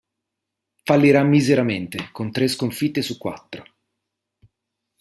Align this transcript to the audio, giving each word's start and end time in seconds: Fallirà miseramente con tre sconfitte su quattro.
Fallirà 0.81 1.21
miseramente 1.23 2.09
con 2.11 2.31
tre 2.31 2.47
sconfitte 2.47 3.03
su 3.03 3.19
quattro. 3.19 3.63